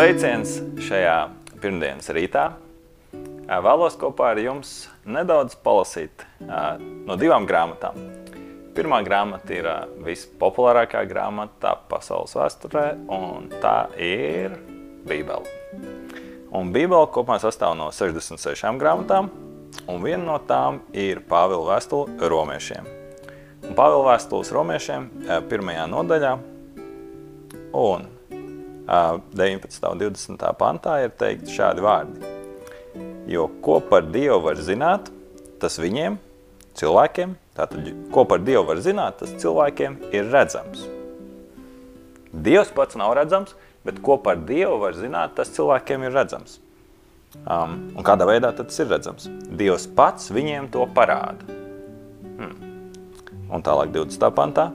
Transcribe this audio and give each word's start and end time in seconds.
Sveiciens 0.00 0.54
šajā 0.80 1.14
pirmdienas 1.60 2.06
rītā. 2.16 2.46
Vēlos 3.12 3.98
kopā 4.00 4.30
ar 4.32 4.38
jums 4.40 4.70
nedaudz 5.04 5.58
palasīt 5.60 6.22
no 6.40 7.16
divām 7.20 7.44
grāmatām. 7.44 7.98
Pirmā 8.72 9.02
grāmata 9.04 9.52
ir 9.52 9.66
vispopulārākā 10.06 11.02
grāmata 11.10 11.74
pasaules 11.90 12.32
vēsturē, 12.32 12.84
un 13.12 13.50
tā 13.60 13.74
ir 14.00 14.54
Bībele. 15.04 15.44
Un 16.48 16.72
Bībele 16.72 17.10
kopumā 17.12 17.36
sastāv 17.42 17.74
no 17.76 17.90
66 17.92 18.80
grāmatām, 18.80 19.28
un 19.84 20.00
viena 20.06 20.22
no 20.30 20.38
tām 20.48 20.78
ir 20.96 21.20
Pāvila 21.28 21.74
vēstule 21.74 22.30
romiešiem. 22.32 22.88
Un 23.68 23.76
Pāvila 23.76 24.14
vēstules 24.14 24.54
romiešiem 24.56 25.10
pirmajā 25.52 25.84
nodaļā 25.92 26.32
un 27.84 28.08
19. 28.90 29.86
un 29.86 30.00
20. 30.02 30.46
pantā 30.58 30.96
ir 31.04 31.12
teikt 31.18 31.50
šādi 31.52 31.84
vārdi. 31.84 32.32
Jo 33.30 33.46
ko 33.62 33.78
par 33.86 34.08
Dievu 34.10 34.40
var 34.48 34.58
zināt, 34.58 35.12
tas 35.62 35.78
viņiem, 35.78 36.16
cilvēkiem, 36.78 37.36
tātad 37.54 37.86
ko 38.10 38.24
par 38.26 38.42
Dievu 38.42 38.64
var 38.72 38.82
zināt, 38.82 39.20
tas 39.20 39.36
cilvēkiem 39.38 39.98
ir 40.10 40.32
redzams. 40.32 40.82
Dievs 42.30 42.72
pats 42.74 42.98
nav 42.98 43.14
redzams, 43.18 43.54
bet 43.86 44.02
ko 44.02 44.18
par 44.18 44.42
Dievu 44.48 44.80
var 44.82 44.98
zināt, 44.98 45.36
tas 45.38 45.52
cilvēkiem 45.54 46.08
ir 46.08 46.14
redzams. 46.16 46.58
Um, 47.46 47.92
un 47.94 48.02
kādā 48.02 48.26
veidā 48.26 48.50
tas 48.58 48.82
ir 48.82 48.90
redzams? 48.90 49.28
Dievs 49.54 49.86
pats 49.94 50.32
viņiem 50.34 50.66
to 50.74 50.82
parāda. 50.96 51.58
Hmm. 52.40 52.56
Un 53.54 53.62
tālāk 53.66 53.94
20. 53.94 54.32
pantā 54.34 54.70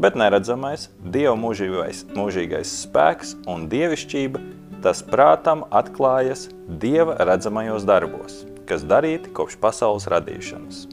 bet 0.00 0.16
neredzamais, 0.16 0.88
Dieva 1.00 1.34
mūžīgais, 1.38 2.06
mūžīgais 2.16 2.72
spēks 2.86 3.34
un 3.50 3.66
dievišķība, 3.70 4.40
tas 4.84 5.02
prātam 5.04 5.66
atklājas 5.68 6.48
Dieva 6.80 7.18
redzamajos 7.28 7.84
darbos, 7.88 8.40
kas 8.68 8.86
darīti 8.88 9.32
kopš 9.36 9.58
pasaules 9.60 10.08
radīšanas. 10.10 10.86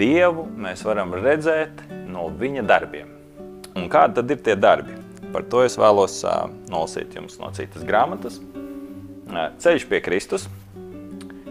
Dievu 0.00 0.46
mēs 0.58 0.82
varam 0.86 1.14
redzēt 1.14 1.84
no 2.08 2.28
viņa 2.40 2.66
darbiem. 2.66 3.14
Un 3.76 3.86
kādi 3.92 4.18
tad 4.18 4.32
ir 4.32 4.42
tie 4.42 4.56
darbi? 4.58 4.96
Par 5.30 5.44
to 5.46 5.62
es 5.62 5.76
vēlos 5.78 6.16
uh, 6.26 6.48
nolasīt 6.72 7.14
jums 7.14 7.38
no 7.38 7.52
citas 7.54 7.86
grāmatas. 7.86 8.40
Ceļš 9.62 9.86
pie 9.86 10.00
Kristus. 10.02 10.48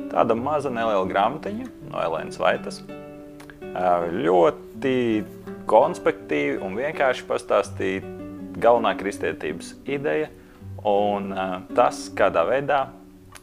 Tāda 0.10 0.36
maza 0.36 0.72
neliela 0.74 1.06
grāmatiņa 1.08 1.70
no 1.92 2.02
Elēnas 2.04 2.42
Vaitas 2.42 2.82
ļoti 3.76 5.24
konspektīvi 5.70 6.58
un 6.66 6.78
vienkārši 6.78 7.26
pastāstīt 7.30 8.06
galvenā 8.60 8.96
kristietības 8.98 9.76
ideja 9.88 10.30
un 10.88 11.32
tas, 11.76 12.08
kādā 12.16 12.46
veidā 12.48 12.88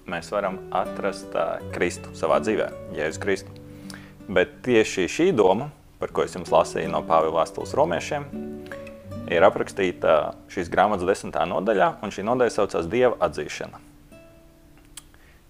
mēs 0.06 0.30
varam 0.32 0.58
atrast 0.74 1.34
Kristu 1.74 2.12
savā 2.16 2.40
dzīvē, 2.42 2.70
Jēzus 2.96 3.22
Kristu. 3.22 3.50
Bet 4.26 4.60
tieši 4.66 5.06
šī 5.10 5.32
doma, 5.36 5.70
par 6.00 6.12
ko 6.14 6.24
es 6.26 6.34
jums 6.34 6.50
lasīju 6.52 6.90
no 6.90 7.02
Pāvila 7.06 7.42
vēstules 7.42 7.74
romiešiem, 7.78 8.26
ir 9.30 9.46
aprakstīta 9.46 10.36
šīs 10.52 10.70
grāmatas 10.70 11.06
desmitā 11.06 11.44
nodaļā, 11.46 11.96
un 12.02 12.14
šī 12.14 12.26
nodaļa 12.26 12.54
saucās 12.54 12.90
Dieva 12.90 13.18
atzīšana. 13.26 13.82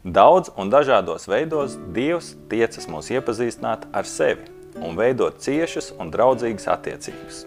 Daudz 0.06 0.52
un 0.60 0.69
dažādos 0.70 1.27
veidos 1.27 1.78
Dievs 1.97 2.34
tiecas 2.52 2.86
mūs 2.92 3.10
iepazīstināt 3.16 3.88
ar 3.97 4.06
sevi– 4.08 4.52
un 4.82 4.96
veidot 4.98 5.38
ciešas 5.42 5.92
un 6.00 6.10
draudzīgas 6.12 6.69
attiecības. 6.72 7.44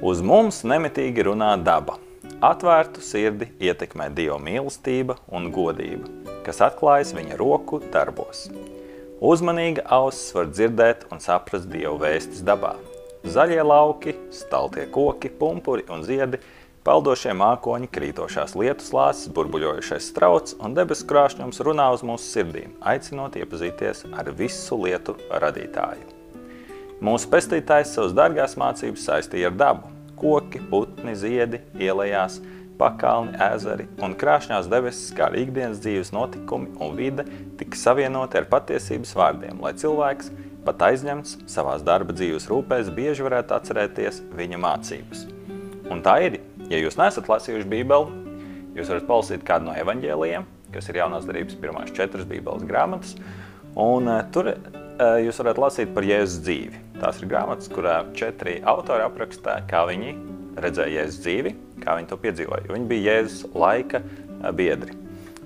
Uz 0.00 0.22
mums 0.24 0.62
nemitīgi 0.64 1.26
runā 1.28 1.54
daba. 1.60 1.98
Atvērtu 2.40 3.02
sirdi 3.04 3.50
ietekmē 3.60 4.08
Dieva 4.16 4.38
mīlestība 4.40 5.18
un 5.28 5.50
godība, 5.52 6.08
kas 6.46 6.62
atklājas 6.64 7.12
viņa 7.16 7.36
roku 7.40 7.82
darbos. 7.92 8.46
Uzmanīga 9.20 9.84
auss 9.92 10.32
var 10.32 10.48
dzirdēt 10.48 11.10
un 11.12 11.20
saprast 11.20 11.68
Dievu 11.68 11.98
vēstis 12.00 12.40
dabā. 12.46 12.78
Zaļie 13.20 13.60
lauki, 13.60 14.14
staltie 14.32 14.86
koki, 14.88 15.28
pumpuri 15.28 15.84
un 15.92 16.06
ziedi– 16.06 16.40
Peldošie 16.80 17.34
mākoņi, 17.36 17.90
krītošās 17.92 18.54
lietus 18.56 18.86
lāses, 18.96 19.28
burbuļojušais 19.36 20.06
strauts 20.14 20.54
un 20.64 20.72
debesu 20.72 21.04
krāšņums 21.10 21.60
runā 21.66 21.90
uz 21.92 22.00
mūsu 22.08 22.24
sirdīm, 22.24 22.70
aicinot 22.80 23.36
iepazīties 23.36 24.06
ar 24.16 24.30
visu 24.38 24.78
lietu 24.80 25.12
radītāju. 25.28 26.06
Mūsu 27.04 27.28
pestītājs 27.32 27.92
savus 27.98 28.16
dārgās 28.16 28.56
mācības 28.60 29.04
saistīja 29.10 29.50
ar 29.52 29.58
dabu. 29.60 29.92
Koki, 30.20 30.62
putni, 30.72 31.12
ziedi, 31.16 31.60
ielējās, 31.76 32.38
pakalni, 32.80 33.36
ezeri 33.50 33.84
un 34.00 34.16
krāšņās 34.16 34.68
debesis, 34.72 35.12
kā 35.16 35.28
arī 35.28 35.44
ikdienas 35.46 35.82
dzīves 35.84 36.14
notikumi 36.16 36.72
un 36.80 36.96
vide 36.96 37.26
tika 37.60 37.76
savienoti 37.76 38.40
ar 38.40 38.48
patiesības 38.48 39.12
vārdiem, 39.20 39.60
lai 39.60 39.74
cilvēks, 39.76 40.32
pat 40.64 40.88
aizņemts 40.88 41.42
savās 41.48 41.84
darba 41.84 42.16
dzīves 42.16 42.48
rūpēs, 42.48 42.88
bieži 42.96 43.28
varētu 43.28 43.56
atcerēties 43.56 44.22
viņa 44.40 44.60
mācības. 44.64 45.26
Un 45.90 46.04
tā 46.06 46.20
ir, 46.22 46.40
Ja 46.70 46.78
jūs 46.78 46.94
neesat 46.94 47.26
lasījuši 47.26 47.66
Bībeli, 47.66 48.34
jūs 48.76 48.90
varat 48.92 49.06
palasīt 49.08 49.42
kādu 49.46 49.66
no 49.66 49.72
evaņģēlijiem, 49.74 50.44
kas 50.70 50.86
ir 50.86 51.00
jaunās 51.00 51.24
darības 51.26 51.56
pirmās 51.58 51.90
četras 51.96 52.28
Bībeles 52.30 52.62
grāmatas, 52.68 53.16
un 53.74 54.06
uh, 54.06 54.20
tur 54.30 54.52
uh, 54.52 55.16
jūs 55.18 55.40
varat 55.42 55.58
lasīt 55.58 55.90
par 55.96 56.06
Jēzus 56.06 56.44
dzīvi. 56.46 56.82
Tās 57.00 57.18
ir 57.18 57.26
grāmatas, 57.32 57.66
kurā 57.72 57.96
četri 58.14 58.60
autori 58.70 59.02
aprakstā, 59.02 59.56
kā 59.66 59.82
viņi 59.88 60.14
redzēja 60.62 61.00
Jēzus 61.00 61.18
dzīvi, 61.24 61.54
kā 61.82 61.96
viņi 61.98 62.10
to 62.12 62.20
piedzīvoja. 62.22 62.70
Viņi 62.70 62.86
bija 62.92 63.16
Jēzus 63.16 63.48
laika 63.50 64.04
uh, 64.04 64.52
biedri. 64.54 64.94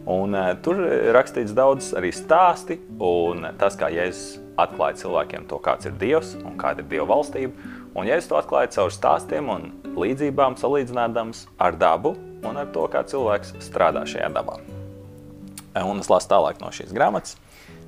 Un, 0.04 0.36
uh, 0.36 0.50
tur 0.60 0.82
rakstīts 1.16 1.56
daudz 1.56 1.94
arī 1.96 2.12
stāsti, 2.12 2.76
un 3.00 3.48
tas, 3.56 3.80
kā 3.80 3.88
Jēzus 3.96 4.42
atklāja 4.60 5.00
cilvēkiem 5.06 5.48
to, 5.48 5.56
kāds 5.64 5.88
ir 5.88 5.96
Dievs 6.04 6.36
un 6.44 6.60
kāda 6.60 6.84
ir 6.84 6.92
Dieva 6.92 7.08
valstība. 7.14 7.72
Un 7.96 8.12
Jēzus 8.12 8.28
to 8.28 8.36
atklāja 8.42 8.74
caur 8.76 8.92
stāstiem 8.92 9.48
un 9.56 9.70
līdzībām 10.00 10.59
salīdzinādams 10.60 11.47
ar 11.59 11.78
dabu 11.78 12.15
un 12.44 12.60
ar 12.60 12.69
to, 12.75 12.84
kā 12.93 13.05
cilvēks 13.09 13.56
strādā 13.65 14.05
šajā 14.09 14.28
dabā. 14.34 14.59
Un 15.82 16.03
es 16.03 16.10
lasu 16.10 16.31
tālāk 16.31 16.60
no 16.62 16.71
šīs 16.75 16.93
grāmatas. 16.94 17.38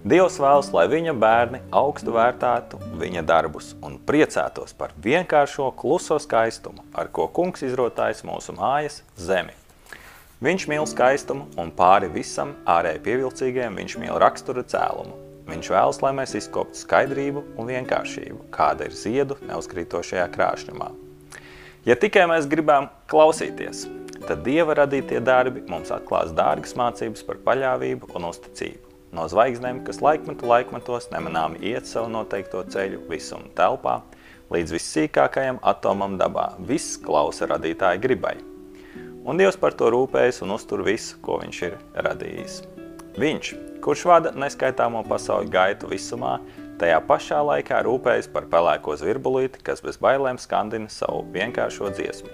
Dievs 0.07 0.37
vēlas, 0.39 0.69
lai 0.71 0.85
viņa 0.87 1.13
bērni 1.19 1.61
augstu 1.75 2.13
vērtētu 2.15 2.79
viņa 3.01 3.23
darbus 3.27 3.73
un 3.83 3.97
priecētos 4.07 4.75
par 4.79 4.93
vienkāršo 5.03 5.73
kluso 5.79 6.19
skaistumu, 6.23 6.85
ar 6.95 7.11
ko 7.11 7.27
kungs 7.27 7.65
izrotājs 7.67 8.23
mūsu 8.27 8.55
mājas 8.55 9.01
zemi. 9.19 9.55
Viņš 10.47 10.67
mīl 10.71 10.87
skaistumu 10.87 11.49
un 11.59 11.73
pāri 11.75 12.11
visam 12.13 12.53
ārēji 12.69 13.03
pievilcīgiem 13.07 13.81
viņš 13.81 13.97
mīl 14.03 14.21
rakstura 14.23 14.63
cēlumu. 14.69 15.17
Viņš 15.47 15.73
vēlas, 15.73 15.99
lai 16.03 16.13
mēs 16.19 16.37
izkoptu 16.39 16.79
skaidrību 16.83 17.43
un 17.57 17.71
vienkāršību, 17.71 18.47
kāda 18.55 18.87
ir 18.87 18.95
ziedu 18.99 19.39
neuzkrītošajā 19.47 20.29
krāšņumā. 20.35 21.06
Ja 21.87 21.95
tikai 21.95 22.25
mēs 22.27 22.49
gribam 22.51 22.89
klausīties, 23.07 23.85
tad 24.27 24.41
Dieva 24.43 24.75
radītie 24.75 25.21
darbi 25.23 25.61
mums 25.71 25.93
atklās 25.95 26.33
dārgas 26.35 26.75
mācības 26.75 27.23
par 27.29 27.39
paļāvību 27.45 28.09
un 28.19 28.27
uzticību. 28.27 28.91
No 29.15 29.29
zvaigznēm, 29.31 29.85
kas 29.87 30.03
laikmetu 30.03 30.49
laikmetos 30.51 31.07
nemanāmi 31.13 31.63
iet 31.71 31.87
savu 31.87 32.11
noteikto 32.11 32.65
ceļu 32.75 33.05
visuma 33.07 33.47
telpā, 33.55 34.01
līdz 34.51 34.75
vissīkākajam 34.75 35.63
atomam 35.63 36.19
dabā, 36.19 36.49
viss 36.59 36.99
klausa 36.99 37.47
radītāja 37.53 38.03
gribai. 38.03 38.35
Un 39.23 39.39
Dievs 39.39 39.55
par 39.55 39.79
to 39.79 39.87
rūpējas 39.95 40.43
un 40.43 40.57
uztur 40.59 40.83
visu, 40.83 41.21
ko 41.23 41.39
viņš 41.45 41.63
ir 41.71 41.79
radījis. 42.03 42.61
Viņš, 43.15 43.53
kurš 43.87 44.09
vada 44.11 44.35
neskaitāmo 44.35 45.07
pasauļu 45.07 45.55
gaitu 45.55 45.95
visumā, 45.95 46.41
Tajā 46.77 46.99
pašā 47.09 47.39
laikā 47.41 47.79
rūpējas 47.87 48.27
par 48.35 48.51
pelēko 48.53 48.99
zvirbulīti, 49.01 49.63
kas 49.65 49.81
bez 49.81 49.97
bailēm 49.97 50.37
skandina 50.37 50.91
savu 50.93 51.23
vienkāršo 51.33 51.89
dziesmu. 51.97 52.29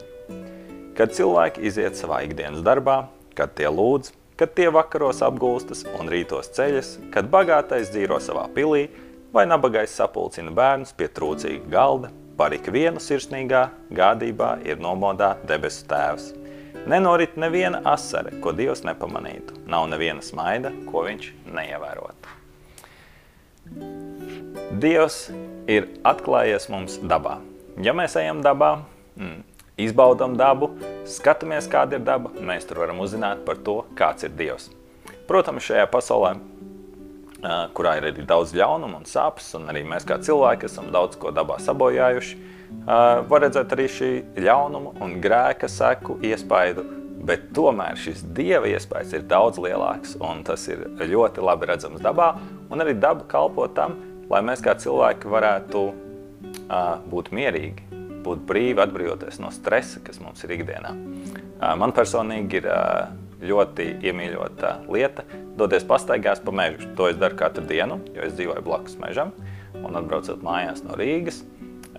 Kad 0.99 1.14
cilvēki 1.14 1.62
iziet 1.69 1.94
savā 1.94 2.25
ikdienas 2.26 2.64
darbā, 2.67 3.05
kad 3.38 3.55
tie 3.55 3.70
lūdz, 3.70 4.11
kad 4.40 4.56
tie 4.58 4.67
vakaros 4.75 5.22
apgulstas 5.22 5.84
un 5.94 6.11
rītos 6.11 6.50
ceļas, 6.58 6.96
kad 7.14 7.31
bagātais 7.31 7.94
dzīvo 7.94 8.19
savā 8.19 8.49
pilī 8.50 8.88
vai 9.32 9.46
nabagais 9.46 9.94
sapulcina 9.94 10.50
bērnus 10.50 10.90
pie 10.99 11.06
trūcīga 11.06 11.70
galda, 11.70 12.11
par 12.34 12.50
ikvienu 12.58 12.99
sirsnīgā 12.99 13.69
gādībā 13.94 14.56
ir 14.67 14.82
nomodā 14.82 15.37
debesu 15.46 15.87
tēvs. 15.87 16.32
Nenorit 16.90 17.38
neviena 17.38 17.78
asare, 17.87 18.34
ko 18.43 18.50
Dievs 18.58 18.82
nepamanītu, 18.82 19.62
nav 19.70 19.87
neviena 19.94 20.25
smaida, 20.25 20.75
ko 20.90 21.06
viņš 21.06 21.34
neievērotu. 21.46 22.42
Dievs 24.82 25.29
ir 25.70 25.84
atklājies 26.02 26.64
mums 26.73 26.96
dabā. 27.06 27.37
Ja 27.87 27.93
mēs 27.94 28.17
ejam 28.19 28.40
dabā, 28.43 28.81
mm, 29.14 29.44
izbaudam 29.79 30.34
dabu, 30.34 30.73
skatāmies, 31.06 31.69
kāda 31.70 32.00
ir 32.00 32.02
daba, 32.02 32.32
mēs 32.43 32.67
tur 32.67 32.81
varam 32.82 32.99
uzzināt 33.05 33.44
par 33.46 33.61
to, 33.62 33.84
kāds 33.94 34.26
ir 34.26 34.34
Dievs. 34.34 34.73
Protams, 35.29 35.62
šajā 35.69 35.87
pasaulē, 35.87 36.34
kurā 37.79 37.94
ir 38.00 38.08
arī 38.11 38.26
daudz 38.26 38.56
ļaunuma 38.58 39.05
un 39.05 39.06
sāpes, 39.06 39.55
un 39.55 39.70
arī 39.70 39.84
mēs 39.87 40.06
kā 40.08 40.19
cilvēki 40.19 40.67
esam 40.67 40.90
daudz 40.90 41.14
ko 41.14 41.31
dabā 41.31 41.62
sabojājuši, 41.62 42.43
var 43.31 43.46
redzēt 43.46 43.79
arī 43.79 43.87
šī 43.87 44.12
ļaunuma 44.43 44.96
un 44.99 45.19
grēka 45.23 45.70
seku 45.70 46.19
iespaidu, 46.26 46.82
bet 47.23 47.52
tomēr 47.55 47.94
šis 47.94 48.26
dieva 48.34 48.67
iespējas 48.67 49.14
ir 49.14 49.29
daudz 49.31 49.62
lielāks, 49.62 50.17
un 50.19 50.43
tas 50.43 50.67
ir 50.67 50.88
ļoti 50.99 51.44
labi 51.44 51.70
redzams 51.70 52.02
dabā, 52.02 52.32
un 52.67 52.82
arī 52.82 52.99
daba 52.99 53.31
kalpo 53.31 53.70
tam, 53.70 54.00
lai 54.32 54.40
mēs 54.46 54.62
kā 54.64 54.75
cilvēki 54.81 55.31
varētu 55.31 55.82
uh, 55.93 57.00
būt 57.12 57.32
mierīgi, 57.37 58.00
būt 58.25 58.44
brīvi, 58.49 58.81
atbrīvoties 58.81 59.40
no 59.43 59.52
stresa, 59.52 60.00
kas 60.05 60.23
mums 60.23 60.44
ir 60.46 60.55
ikdienā. 60.56 60.93
Uh, 60.94 61.75
man 61.81 61.93
personīgi 61.96 62.62
ir 62.62 62.69
uh, 62.73 63.12
ļoti 63.43 63.88
iemīļota 64.06 64.75
lieta 64.93 65.26
doties 65.58 65.84
pastaigās 65.88 66.40
pa 66.44 66.55
mežu. 66.55 66.88
To 66.96 67.11
es 67.11 67.19
daru 67.20 67.37
katru 67.38 67.67
dienu, 67.69 68.00
jo 68.14 68.25
es 68.25 68.37
dzīvoju 68.38 68.64
blakus 68.64 68.96
mežam, 69.02 69.34
un 69.82 69.99
atbraucot 69.99 70.44
mājās 70.44 70.84
no 70.87 70.96
Rīgas, 70.99 71.43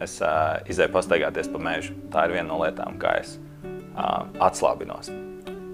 es 0.01 0.17
uh, 0.23 0.57
izēju 0.69 0.95
pastaigāties 0.95 1.51
pa 1.53 1.61
mežu. 1.61 1.97
Tā 2.13 2.27
ir 2.27 2.39
viena 2.39 2.49
no 2.49 2.61
lietām, 2.63 2.97
kā 3.01 3.17
es 3.21 3.37
uh, 3.37 4.23
atslābinos. 4.41 5.11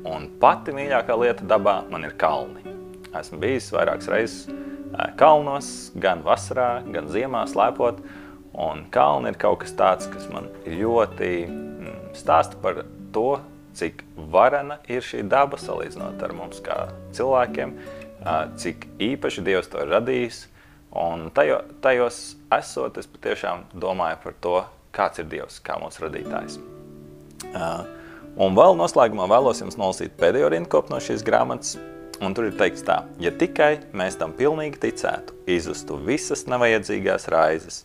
Un 0.09 0.27
pati 0.41 0.73
mīļākā 0.75 1.15
lieta 1.21 1.47
dabā 1.47 1.83
man 1.91 2.07
ir 2.07 2.15
kalni. 2.19 2.65
Esmu 3.15 3.39
bijis 3.41 3.71
vairākas 3.73 4.09
reizes 4.11 4.59
kalnos, 5.19 5.91
gan 6.00 6.24
vasarā, 6.25 6.80
gan 6.94 7.09
ziemā 7.12 7.45
slēpot. 7.50 8.01
Un 8.59 8.88
kalni 8.91 9.31
ir 9.31 9.38
kaut 9.39 9.62
kas 9.63 9.75
tāds, 9.77 10.09
kas 10.09 10.25
man 10.33 10.50
ļoti 10.65 11.33
mm, 11.47 12.00
stāsta 12.18 12.57
par 12.63 12.81
to, 13.13 13.39
cik 13.77 14.01
varena 14.33 14.80
ir 14.89 15.06
šī 15.06 15.21
daba 15.30 15.59
salīdzinot 15.62 16.21
ar 16.25 16.33
mums 16.36 16.59
kā 16.65 16.80
cilvēkiem, 17.15 17.75
cik 18.59 18.88
īpaši 19.00 19.45
Dievs 19.45 19.69
to 19.71 19.83
ir 19.83 19.94
radījis. 19.94 20.41
Un 21.00 21.30
tajo, 21.35 21.62
tajos 21.83 22.33
esot, 22.57 22.97
es 22.97 23.07
patiešām 23.07 23.68
domāju 23.77 24.18
par 24.24 24.35
to, 24.42 24.57
kāds 24.95 25.21
ir 25.21 25.30
Dievs, 25.30 25.62
kā 25.63 25.77
mūsu 25.80 26.07
radītājs. 26.07 26.57
Un 28.39 28.57
vēl 28.57 28.75
noslēgumā 28.80 29.30
vēlos 29.30 29.62
jums 29.62 29.77
nolasīt 29.80 30.18
pēdējo 30.19 30.50
rindkopu 30.53 30.94
no 30.94 31.00
šīs 31.03 31.24
grāmatas, 31.25 31.77
un 32.21 32.36
tur 32.36 32.50
ir 32.50 32.57
teikts 32.60 32.83
tā, 32.88 33.04
ja 33.21 33.31
tikai 33.31 33.80
mēs 33.95 34.18
tam 34.19 34.33
pilnīgi 34.36 34.80
ticētu, 34.81 35.36
izustu 35.50 35.98
visas 36.04 36.45
nevajadzīgās 36.50 37.30
raizes, 37.31 37.81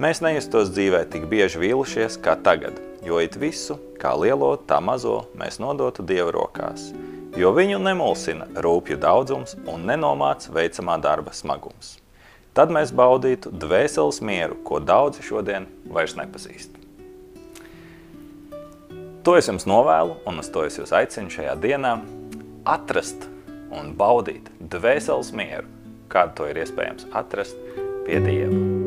mēs 0.00 0.22
nejustos 0.24 0.72
dzīvē 0.74 1.04
tik 1.12 1.26
bieži 1.30 1.62
vīlušies 1.62 2.18
kā 2.24 2.36
tagad, 2.44 2.78
jo 3.04 3.20
it 3.22 3.38
visu, 3.40 3.78
kā 4.00 4.14
lielo, 4.18 4.54
tā 4.68 4.80
mazo, 4.84 5.24
mēs 5.38 5.60
nodotu 5.62 6.04
Dieva 6.06 6.32
rokās, 6.34 6.90
jo 7.36 7.52
viņu 7.56 7.80
nemulsina 7.82 8.48
rūpju 8.54 9.00
daudzums 9.00 9.56
un 9.64 9.88
nenomāc 9.88 10.48
veicamā 10.52 11.00
darba 11.02 11.34
smagums. 11.34 11.98
Tad 12.54 12.70
mēs 12.70 12.92
baudītu 12.94 13.50
dvēseles 13.50 14.20
mieru, 14.22 14.60
ko 14.62 14.78
daudzi 14.78 15.24
šodien 15.26 15.66
vairs 15.90 16.14
nepazīst. 16.14 16.76
To 19.24 19.34
es 19.40 19.48
jums 19.48 19.64
novēlu, 19.66 20.20
un 20.28 20.38
uz 20.38 20.50
to 20.52 20.62
es 20.68 20.76
jūs 20.78 20.92
aicinu 20.94 21.32
šajā 21.32 21.56
dienā. 21.58 21.96
Atrast 22.68 23.24
un 23.74 23.92
baudīt 23.98 24.50
dvēseles 24.72 25.32
mieru, 25.36 25.68
kādu 26.12 26.38
to 26.40 26.50
ir 26.50 26.64
iespējams 26.64 27.10
atrast 27.16 27.58
pie 28.06 28.22
Dieva. 28.24 28.83